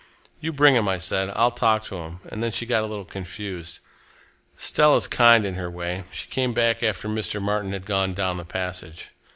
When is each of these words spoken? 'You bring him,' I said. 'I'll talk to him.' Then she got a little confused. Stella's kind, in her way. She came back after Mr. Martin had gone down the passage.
'You 0.39 0.51
bring 0.51 0.75
him,' 0.75 0.87
I 0.87 0.97
said. 0.97 1.29
'I'll 1.35 1.51
talk 1.51 1.83
to 1.83 1.97
him.' 1.97 2.21
Then 2.25 2.49
she 2.51 2.65
got 2.65 2.81
a 2.81 2.87
little 2.87 3.05
confused. 3.05 3.81
Stella's 4.57 5.07
kind, 5.07 5.45
in 5.45 5.53
her 5.53 5.69
way. 5.69 6.05
She 6.11 6.25
came 6.25 6.55
back 6.55 6.81
after 6.81 7.07
Mr. 7.07 7.39
Martin 7.39 7.71
had 7.71 7.85
gone 7.85 8.15
down 8.15 8.37
the 8.37 8.43
passage. 8.45 9.11